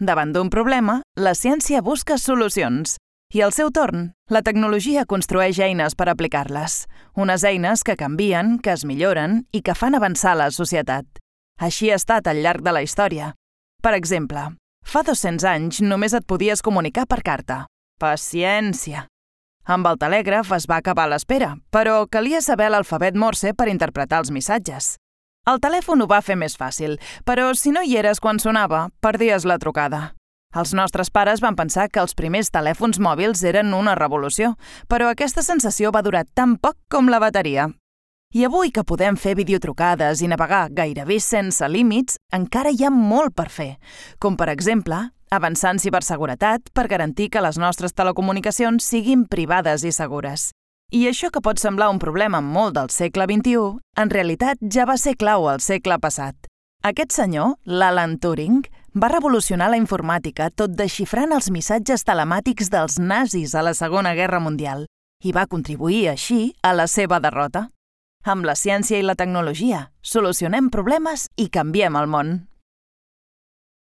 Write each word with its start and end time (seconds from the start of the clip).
Davant 0.00 0.30
d'un 0.32 0.48
problema, 0.48 1.02
la 1.20 1.34
ciència 1.36 1.82
busca 1.84 2.16
solucions. 2.16 2.94
I 3.36 3.42
al 3.44 3.52
seu 3.52 3.68
torn, 3.68 4.06
la 4.32 4.40
tecnologia 4.40 5.04
construeix 5.04 5.58
eines 5.60 5.92
per 5.94 6.08
aplicar-les. 6.08 6.86
Unes 7.20 7.44
eines 7.44 7.84
que 7.84 7.98
canvien, 8.00 8.56
que 8.64 8.72
es 8.72 8.86
milloren 8.88 9.42
i 9.52 9.60
que 9.60 9.76
fan 9.76 9.94
avançar 9.94 10.32
la 10.40 10.48
societat. 10.50 11.04
Així 11.60 11.92
ha 11.92 11.98
estat 12.00 12.26
al 12.32 12.40
llarg 12.40 12.64
de 12.64 12.72
la 12.72 12.80
història. 12.82 13.34
Per 13.84 13.92
exemple, 13.92 14.46
fa 14.80 15.04
200 15.04 15.44
anys 15.44 15.82
només 15.84 16.16
et 16.16 16.24
podies 16.24 16.64
comunicar 16.64 17.04
per 17.04 17.20
carta. 17.20 17.66
Paciència! 18.00 19.04
Amb 19.68 19.86
el 19.86 20.00
telègraf 20.00 20.56
es 20.56 20.64
va 20.66 20.80
acabar 20.80 21.10
l'espera, 21.12 21.52
però 21.70 22.06
calia 22.08 22.40
saber 22.40 22.70
l'alfabet 22.72 23.20
morse 23.20 23.52
per 23.52 23.68
interpretar 23.68 24.24
els 24.24 24.32
missatges. 24.32 24.94
El 25.48 25.56
telèfon 25.58 26.02
ho 26.04 26.06
va 26.06 26.20
fer 26.20 26.36
més 26.36 26.56
fàcil, 26.60 26.98
però 27.24 27.48
si 27.56 27.72
no 27.72 27.80
hi 27.82 27.96
eres 27.96 28.20
quan 28.20 28.38
sonava, 28.38 28.90
perdies 29.00 29.46
la 29.48 29.56
trucada. 29.58 30.12
Els 30.50 30.74
nostres 30.74 31.10
pares 31.14 31.40
van 31.40 31.56
pensar 31.56 31.86
que 31.88 32.02
els 32.02 32.14
primers 32.18 32.50
telèfons 32.52 32.98
mòbils 32.98 33.44
eren 33.46 33.72
una 33.74 33.94
revolució, 33.94 34.56
però 34.90 35.08
aquesta 35.08 35.44
sensació 35.46 35.92
va 35.94 36.02
durar 36.02 36.26
tan 36.34 36.56
poc 36.58 36.76
com 36.90 37.08
la 37.08 37.22
bateria. 37.22 37.70
I 38.34 38.44
avui 38.46 38.70
que 38.70 38.84
podem 38.86 39.16
fer 39.18 39.34
videotrucades 39.38 40.20
i 40.22 40.28
navegar 40.30 40.68
gairebé 40.70 41.18
sense 41.22 41.66
límits, 41.66 42.18
encara 42.34 42.70
hi 42.70 42.84
ha 42.84 42.90
molt 42.94 43.34
per 43.34 43.48
fer, 43.48 43.72
com 44.18 44.36
per 44.36 44.50
exemple 44.52 45.08
avançar 45.30 45.72
en 45.74 45.78
ciberseguretat 45.78 46.70
per 46.74 46.88
garantir 46.90 47.30
que 47.30 47.42
les 47.42 47.58
nostres 47.58 47.94
telecomunicacions 47.94 48.84
siguin 48.84 49.24
privades 49.30 49.86
i 49.86 49.92
segures. 49.94 50.50
I 50.90 51.04
això 51.06 51.28
que 51.30 51.38
pot 51.38 51.60
semblar 51.62 51.86
un 51.92 52.00
problema 52.02 52.40
molt 52.42 52.74
del 52.74 52.88
segle 52.90 53.28
XXI, 53.30 53.76
en 54.02 54.10
realitat 54.10 54.58
ja 54.74 54.82
va 54.90 54.96
ser 54.98 55.14
clau 55.14 55.46
al 55.46 55.62
segle 55.62 56.00
passat. 56.02 56.34
Aquest 56.82 57.14
senyor, 57.14 57.52
l'Alan 57.64 58.16
Turing, 58.18 58.64
va 58.98 59.12
revolucionar 59.12 59.68
la 59.70 59.78
informàtica 59.78 60.48
tot 60.50 60.74
desxifrant 60.74 61.30
els 61.36 61.50
missatges 61.54 62.02
telemàtics 62.02 62.72
dels 62.74 62.98
nazis 62.98 63.54
a 63.54 63.62
la 63.62 63.74
Segona 63.78 64.16
Guerra 64.18 64.42
Mundial 64.42 64.88
i 65.22 65.30
va 65.30 65.46
contribuir 65.46 66.08
així 66.10 66.56
a 66.66 66.74
la 66.74 66.88
seva 66.90 67.20
derrota. 67.22 67.68
Amb 68.26 68.44
la 68.44 68.58
ciència 68.58 68.98
i 68.98 69.06
la 69.06 69.14
tecnologia, 69.14 69.92
solucionem 70.02 70.74
problemes 70.74 71.28
i 71.36 71.46
canviem 71.54 71.94
el 72.02 72.10
món. 72.10 72.49